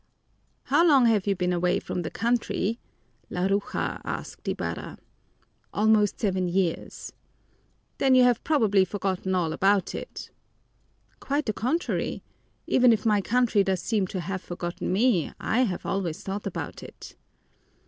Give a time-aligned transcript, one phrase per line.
[0.63, 2.79] "How long have you been away from the country?"
[3.29, 4.97] Laruja asked Ibarra.
[5.75, 7.13] "Almost seven years."
[7.99, 10.31] "Then you have probably forgotten all about it."
[11.19, 12.23] "Quite the contrary.
[12.65, 16.81] Even if my country does seem to have forgotten me, I have always thought about
[16.81, 17.15] it."